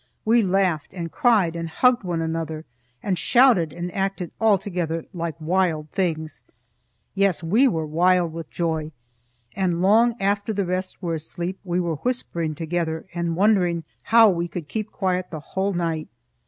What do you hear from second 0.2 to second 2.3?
We laughed, and cried, and hugged one